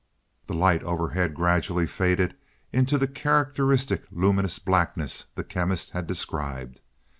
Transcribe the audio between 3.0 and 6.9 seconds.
characteristic luminous blackness the Chemist had described.